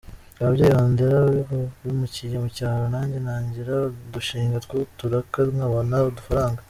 [0.39, 1.17] Ababyeyi bandera
[1.83, 3.73] bimukiye mu cyaro, nanjye ntangira
[4.07, 6.59] udushinga tw’uturaka nkabona udufaranga.